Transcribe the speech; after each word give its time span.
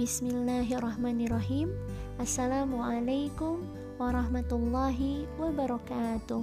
Bismillahirrahmanirrahim. 0.00 1.76
Assalamualaikum 2.16 3.60
warahmatullahi 4.00 5.28
wabarakatuh. 5.36 6.40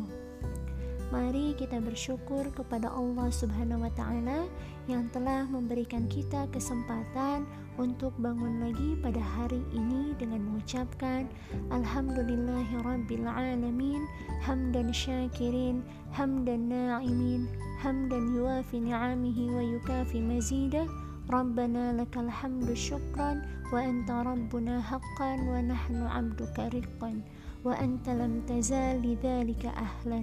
Mari 1.10 1.58
kita 1.58 1.82
bersyukur 1.82 2.54
kepada 2.54 2.94
Allah 2.94 3.34
Subhanahu 3.34 3.82
wa 3.82 3.90
taala 3.98 4.46
yang 4.86 5.10
telah 5.10 5.50
memberikan 5.50 6.06
kita 6.06 6.46
kesempatan 6.54 7.50
untuk 7.82 8.14
bangun 8.22 8.62
lagi 8.62 8.94
pada 9.02 9.26
hari 9.26 9.66
ini 9.74 10.14
dengan 10.22 10.46
mengucapkan 10.54 11.26
alhamdulillahirabbil 11.74 13.26
alamin 13.26 14.06
hamdan 14.46 14.94
syakirin 14.94 15.82
hamdan 16.14 16.70
na'imin 16.70 17.50
hamdan 17.82 18.38
yuafi 18.38 18.86
ni'amihi 18.86 19.50
wa 19.50 19.66
yukafi 19.66 20.22
mazidah 20.22 20.86
ربنا 21.30 22.02
لك 22.02 22.18
الحمد 22.18 22.74
شكرا 22.74 23.42
وأنت 23.74 24.12
ربنا 24.12 24.82
حقا 24.82 25.32
ونحن 25.36 25.96
عبدك 26.04 26.60
رقا 26.60 27.22
وأنت 27.66 28.10
لم 28.10 28.42
تزال 28.48 29.02
لذلك 29.02 29.66
أهلا. 29.66 30.22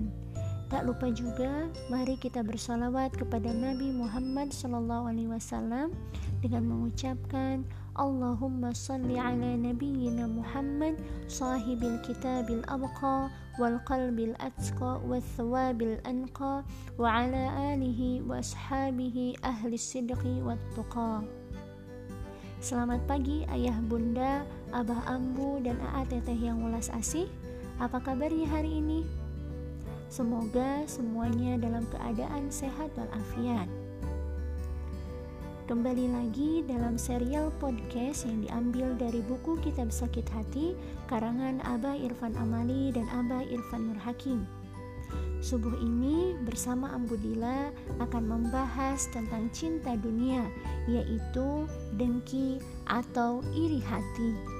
Tak 0.73 0.89
lupa 0.89 1.13
juga, 1.13 1.69
mari 1.93 2.17
kita 2.17 2.41
bersalawat 2.41 3.13
kepada 3.13 3.53
Nabi 3.53 3.93
Muhammad 3.93 4.49
SAW 4.49 5.13
dengan 6.41 6.63
mengucapkan 6.65 7.69
Allahumma 7.95 8.75
salli 8.75 9.15
ala 9.21 9.55
nabiyyina 9.55 10.27
Muhammad 10.27 10.99
sahibil 11.31 11.95
kitabil 12.03 12.65
abqa 12.67 13.31
wal 13.61 13.79
qalbil 13.87 14.35
atqa 14.43 14.99
wal 15.07 15.23
thawabil 15.39 16.03
anqa 16.03 16.67
wa 16.99 17.07
ala 17.07 17.55
alihi 17.71 18.19
wa 18.27 18.43
ashabihi 18.43 19.39
ahli 19.47 19.79
sidqi 19.79 20.43
wat 20.43 20.59
tuqa 20.75 21.23
Selamat 22.65 23.05
pagi 23.05 23.45
ayah 23.53 23.77
bunda, 23.85 24.43
abah 24.73 25.05
ambu 25.07 25.61
dan 25.61 25.77
aa 25.93 26.03
teteh 26.09 26.35
yang 26.35 26.65
ulas 26.65 26.89
asih 26.91 27.29
Apa 27.77 28.01
kabarnya 28.01 28.49
hari 28.49 28.81
ini? 28.81 29.24
Semoga 30.13 30.85
semuanya 30.85 31.57
dalam 31.57 31.85
keadaan 31.89 32.53
sehat 32.53 32.93
walafiat. 32.95 33.67
Kembali 35.65 36.13
lagi 36.13 36.61
dalam 36.69 37.01
serial 37.01 37.49
podcast 37.57 38.29
yang 38.29 38.45
diambil 38.45 38.93
dari 39.01 39.25
buku 39.25 39.57
Kitab 39.65 39.89
Sakit 39.89 40.29
Hati 40.29 40.77
karangan 41.09 41.65
Abah 41.65 41.97
Irfan 41.97 42.37
Amali 42.37 42.93
dan 42.93 43.09
Abah 43.09 43.49
Irfan 43.49 43.89
Nur 43.89 44.01
Hakim. 44.05 44.45
Subuh 45.41 45.73
ini 45.81 46.37
bersama 46.45 46.93
Ambudila 46.93 47.73
akan 48.01 48.25
membahas 48.29 49.09
tentang 49.13 49.49
cinta 49.57 49.97
dunia, 49.97 50.45
yaitu 50.85 51.65
dengki 51.97 52.61
atau 52.89 53.41
iri 53.57 53.81
hati. 53.81 54.54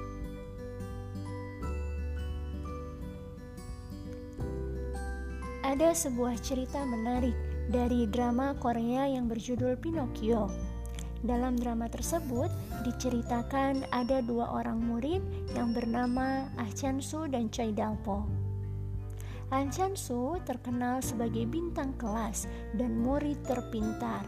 Ada 5.75 6.07
sebuah 6.07 6.39
cerita 6.39 6.87
menarik 6.87 7.35
dari 7.67 8.07
drama 8.07 8.55
Korea 8.55 9.11
yang 9.11 9.27
berjudul 9.27 9.75
Pinocchio. 9.75 10.47
Dalam 11.19 11.59
drama 11.59 11.91
tersebut 11.91 12.47
diceritakan 12.87 13.83
ada 13.91 14.23
dua 14.23 14.55
orang 14.55 14.79
murid 14.79 15.19
yang 15.51 15.75
bernama 15.75 16.47
Ah 16.55 16.71
Chan 16.71 17.03
Su 17.03 17.27
dan 17.27 17.51
Choi 17.51 17.75
Dalpo. 17.75 18.23
Ah 19.51 19.67
Chan 19.67 19.99
Su 19.99 20.39
terkenal 20.47 21.03
sebagai 21.03 21.43
bintang 21.43 21.91
kelas 21.99 22.47
dan 22.79 22.95
murid 22.95 23.43
terpintar. 23.43 24.23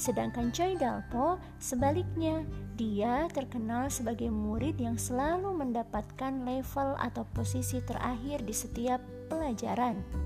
Sedangkan 0.00 0.48
Choi 0.48 0.80
Dalpo 0.80 1.36
sebaliknya, 1.60 2.40
dia 2.80 3.28
terkenal 3.36 3.92
sebagai 3.92 4.32
murid 4.32 4.80
yang 4.80 4.96
selalu 4.96 5.60
mendapatkan 5.60 6.40
level 6.40 6.96
atau 6.96 7.28
posisi 7.36 7.84
terakhir 7.84 8.48
di 8.48 8.56
setiap 8.56 9.04
pelajaran. 9.28 10.24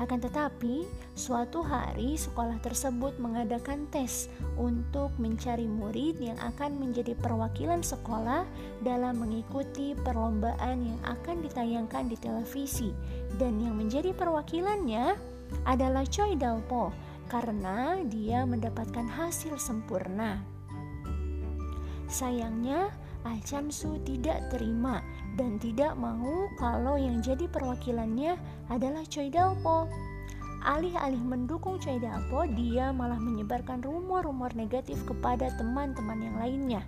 Akan 0.00 0.16
tetapi, 0.16 0.88
suatu 1.12 1.60
hari 1.60 2.16
sekolah 2.16 2.56
tersebut 2.64 3.20
mengadakan 3.20 3.84
tes 3.92 4.32
untuk 4.56 5.12
mencari 5.20 5.68
murid 5.68 6.16
yang 6.16 6.40
akan 6.40 6.80
menjadi 6.80 7.12
perwakilan 7.20 7.84
sekolah 7.84 8.48
dalam 8.80 9.20
mengikuti 9.20 9.92
perlombaan 10.00 10.88
yang 10.88 11.00
akan 11.04 11.44
ditayangkan 11.44 12.08
di 12.08 12.16
televisi. 12.16 12.96
Dan 13.36 13.60
yang 13.60 13.76
menjadi 13.76 14.16
perwakilannya 14.16 15.20
adalah 15.68 16.08
Choi 16.08 16.32
Dalpo 16.32 16.96
karena 17.28 18.00
dia 18.08 18.48
mendapatkan 18.48 19.04
hasil 19.04 19.60
sempurna. 19.60 20.40
Sayangnya, 22.08 22.88
Ah 23.20 23.36
tidak 24.08 24.38
terima 24.48 25.04
dan 25.36 25.60
tidak 25.60 25.92
mau 26.00 26.48
kalau 26.56 26.96
yang 26.96 27.20
jadi 27.20 27.44
perwakilannya 27.52 28.40
adalah 28.72 29.04
Choi 29.04 29.28
Dalpo. 29.28 29.84
Alih-alih 30.60 31.20
mendukung 31.20 31.76
Choi 31.80 32.00
Dalpo, 32.00 32.48
dia 32.48 32.92
malah 32.92 33.20
menyebarkan 33.20 33.84
rumor-rumor 33.84 34.52
negatif 34.56 35.00
kepada 35.04 35.52
teman-teman 35.56 36.20
yang 36.20 36.36
lainnya. 36.36 36.82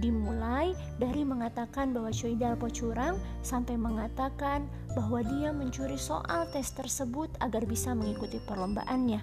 Dimulai 0.00 0.72
dari 0.96 1.24
mengatakan 1.24 1.92
bahwa 1.92 2.08
Choi 2.12 2.36
Dalpo 2.36 2.72
curang 2.72 3.20
sampai 3.44 3.76
mengatakan 3.76 4.64
bahwa 4.96 5.20
dia 5.20 5.52
mencuri 5.52 6.00
soal 6.00 6.48
tes 6.48 6.72
tersebut 6.72 7.28
agar 7.44 7.68
bisa 7.68 7.92
mengikuti 7.92 8.40
perlombaannya. 8.44 9.20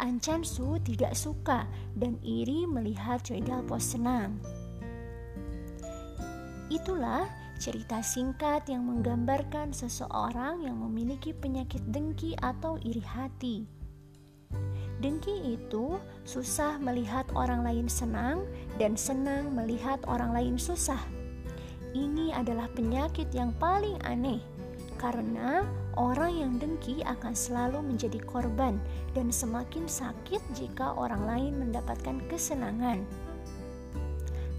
An 0.00 0.18
Chan 0.18 0.42
Su 0.42 0.80
tidak 0.80 1.12
suka 1.14 1.68
dan 1.94 2.16
iri 2.24 2.66
melihat 2.66 3.20
Choi 3.22 3.44
Dalpo 3.44 3.76
senang. 3.76 4.63
Itulah 6.72 7.28
cerita 7.60 8.00
singkat 8.00 8.66
yang 8.66 8.88
menggambarkan 8.88 9.70
seseorang 9.70 10.64
yang 10.64 10.80
memiliki 10.80 11.36
penyakit 11.36 11.80
dengki 11.92 12.34
atau 12.40 12.80
iri 12.82 13.04
hati. 13.04 13.64
Dengki 15.04 15.58
itu 15.60 16.00
susah 16.24 16.80
melihat 16.80 17.28
orang 17.36 17.60
lain 17.60 17.86
senang 17.92 18.48
dan 18.80 18.96
senang 18.96 19.52
melihat 19.52 20.00
orang 20.08 20.32
lain 20.32 20.56
susah. 20.56 21.00
Ini 21.94 22.34
adalah 22.34 22.66
penyakit 22.72 23.30
yang 23.30 23.52
paling 23.60 24.00
aneh 24.02 24.40
karena 24.96 25.68
orang 26.00 26.32
yang 26.32 26.52
dengki 26.56 27.04
akan 27.04 27.36
selalu 27.36 27.84
menjadi 27.84 28.16
korban 28.24 28.80
dan 29.12 29.28
semakin 29.28 29.84
sakit 29.84 30.40
jika 30.56 30.96
orang 30.96 31.28
lain 31.28 31.52
mendapatkan 31.60 32.24
kesenangan. 32.32 33.04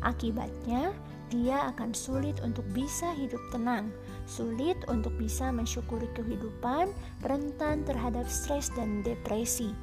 Akibatnya, 0.06 0.94
dia 1.36 1.68
akan 1.76 1.92
sulit 1.92 2.40
untuk 2.40 2.64
bisa 2.72 3.12
hidup 3.12 3.44
tenang, 3.52 3.92
sulit 4.24 4.80
untuk 4.88 5.12
bisa 5.20 5.52
mensyukuri 5.52 6.08
kehidupan, 6.16 6.96
rentan 7.28 7.84
terhadap 7.84 8.24
stres 8.32 8.72
dan 8.80 9.04
depresi. 9.04 9.76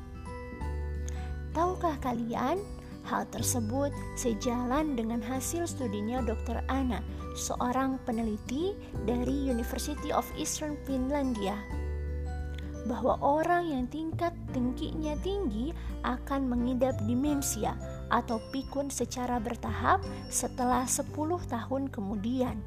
Tahukah 1.52 2.00
kalian, 2.00 2.64
hal 3.04 3.28
tersebut 3.28 3.92
sejalan 4.16 4.96
dengan 4.96 5.20
hasil 5.20 5.68
studinya 5.68 6.24
Dr. 6.24 6.64
Anna, 6.72 7.04
seorang 7.36 8.00
peneliti 8.08 8.72
dari 9.04 9.52
University 9.52 10.08
of 10.08 10.24
Eastern 10.40 10.80
Finlandia 10.88 11.81
bahwa 12.86 13.18
orang 13.22 13.70
yang 13.70 13.84
tingkat 13.86 14.34
dengkinya 14.50 15.14
tinggi 15.22 15.70
akan 16.02 16.50
mengidap 16.50 16.98
demensia 17.06 17.78
atau 18.10 18.42
pikun 18.50 18.90
secara 18.90 19.38
bertahap 19.38 20.02
setelah 20.28 20.84
10 20.84 21.14
tahun 21.46 21.88
kemudian. 21.88 22.58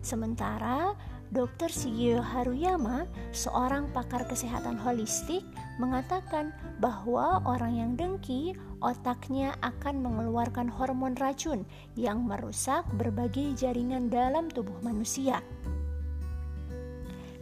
Sementara 0.00 0.96
Dr. 1.30 1.70
Shigeo 1.70 2.18
Haruyama, 2.18 3.06
seorang 3.30 3.86
pakar 3.94 4.26
kesehatan 4.26 4.74
holistik, 4.82 5.46
mengatakan 5.78 6.50
bahwa 6.82 7.38
orang 7.46 7.78
yang 7.78 7.92
dengki, 7.94 8.58
otaknya 8.82 9.54
akan 9.62 10.02
mengeluarkan 10.02 10.66
hormon 10.66 11.14
racun 11.22 11.62
yang 11.94 12.26
merusak 12.26 12.82
berbagai 12.98 13.54
jaringan 13.54 14.10
dalam 14.10 14.50
tubuh 14.50 14.74
manusia. 14.82 15.38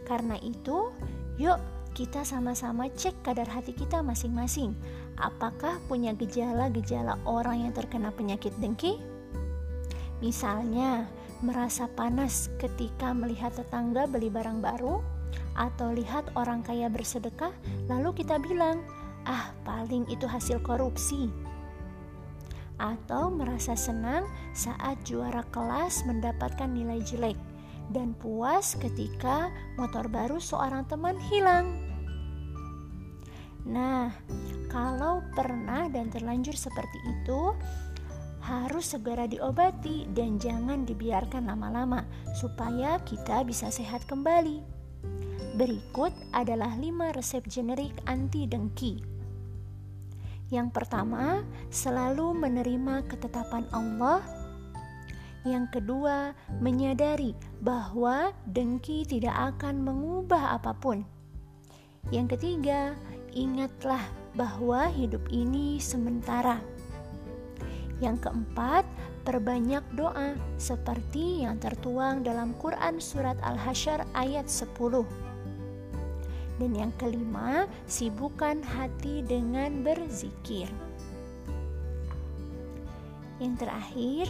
Karena 0.05 0.37
itu, 0.37 0.93
yuk 1.39 1.57
kita 1.97 2.21
sama-sama 2.21 2.87
cek 2.91 3.25
kadar 3.25 3.49
hati 3.49 3.73
kita 3.73 3.99
masing-masing. 3.99 4.77
Apakah 5.19 5.81
punya 5.89 6.13
gejala-gejala 6.15 7.19
orang 7.25 7.67
yang 7.67 7.73
terkena 7.73 8.13
penyakit 8.13 8.53
dengki? 8.61 9.01
Misalnya, 10.23 11.07
merasa 11.43 11.87
panas 11.91 12.51
ketika 12.59 13.11
melihat 13.15 13.55
tetangga 13.55 14.05
beli 14.05 14.31
barang 14.31 14.59
baru, 14.63 15.03
atau 15.59 15.91
lihat 15.91 16.31
orang 16.39 16.63
kaya 16.63 16.87
bersedekah, 16.87 17.51
lalu 17.91 18.15
kita 18.23 18.39
bilang, 18.39 18.79
"Ah, 19.27 19.51
paling 19.67 20.07
itu 20.07 20.23
hasil 20.23 20.63
korupsi." 20.63 21.27
Atau 22.79 23.27
merasa 23.27 23.75
senang 23.75 24.23
saat 24.55 25.03
juara 25.03 25.43
kelas 25.51 26.07
mendapatkan 26.07 26.71
nilai 26.71 27.03
jelek 27.03 27.35
dan 27.89 28.13
puas 28.17 28.77
ketika 28.77 29.49
motor 29.77 30.05
baru 30.09 30.37
seorang 30.37 30.85
teman 30.85 31.17
hilang. 31.29 31.89
Nah, 33.69 34.09
kalau 34.69 35.21
pernah 35.37 35.85
dan 35.91 36.09
terlanjur 36.09 36.57
seperti 36.57 36.97
itu, 37.05 37.53
harus 38.39 38.97
segera 38.97 39.29
diobati 39.29 40.09
dan 40.09 40.41
jangan 40.41 40.87
dibiarkan 40.87 41.45
lama-lama 41.45 42.07
supaya 42.33 42.97
kita 43.05 43.45
bisa 43.45 43.69
sehat 43.69 44.07
kembali. 44.09 44.63
Berikut 45.59 46.15
adalah 46.31 46.71
5 46.73 47.13
resep 47.13 47.43
generik 47.45 47.93
anti 48.07 48.47
dengki. 48.47 49.03
Yang 50.49 50.69
pertama, 50.73 51.45
selalu 51.69 52.33
menerima 52.33 53.05
ketetapan 53.05 53.69
Allah. 53.69 54.23
Yang 55.47 55.79
kedua, 55.79 56.35
menyadari 56.59 57.31
bahwa 57.63 58.35
dengki 58.43 59.07
tidak 59.07 59.55
akan 59.55 59.87
mengubah 59.87 60.59
apa 60.59 60.75
pun. 60.75 61.07
Yang 62.11 62.35
ketiga, 62.35 62.91
ingatlah 63.31 64.03
bahwa 64.35 64.91
hidup 64.91 65.23
ini 65.31 65.79
sementara. 65.79 66.59
Yang 68.03 68.27
keempat, 68.27 68.83
perbanyak 69.27 69.83
doa 69.95 70.35
seperti 70.55 71.43
yang 71.43 71.59
tertuang 71.59 72.23
dalam 72.23 72.55
Quran 72.59 72.99
surat 72.99 73.35
Al-Hasyr 73.43 74.03
ayat 74.15 74.47
10. 74.47 75.03
Dan 76.59 76.71
yang 76.75 76.91
kelima, 76.99 77.67
sibukkan 77.87 78.59
hati 78.63 79.23
dengan 79.23 79.83
berzikir. 79.83 80.67
Yang 83.39 83.55
terakhir, 83.63 84.25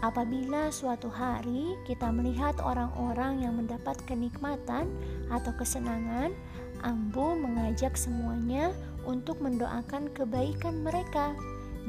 apabila 0.00 0.72
suatu 0.72 1.12
hari 1.12 1.76
kita 1.84 2.08
melihat 2.08 2.56
orang-orang 2.60 3.44
yang 3.44 3.56
mendapat 3.56 3.96
kenikmatan 4.08 4.88
atau 5.28 5.52
kesenangan, 5.56 6.32
Ambu 6.80 7.36
mengajak 7.36 7.92
semuanya 7.92 8.72
untuk 9.04 9.36
mendoakan 9.44 10.08
kebaikan 10.16 10.80
mereka 10.80 11.36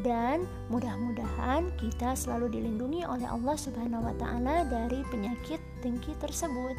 dan 0.03 0.47
mudah-mudahan 0.71 1.71
kita 1.79 2.15
selalu 2.15 2.51
dilindungi 2.59 3.03
oleh 3.03 3.27
Allah 3.27 3.55
Subhanahu 3.55 4.07
wa 4.07 4.15
taala 4.19 4.67
dari 4.67 5.03
penyakit 5.11 5.59
dengki 5.83 6.15
tersebut. 6.19 6.75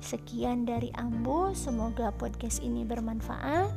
Sekian 0.00 0.64
dari 0.64 0.88
Ambu, 0.96 1.52
semoga 1.52 2.08
podcast 2.16 2.64
ini 2.64 2.84
bermanfaat. 2.84 3.68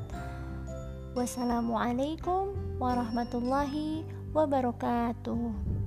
Wassalamualaikum 1.12 2.56
warahmatullahi 2.80 4.08
wabarakatuh. 4.32 5.81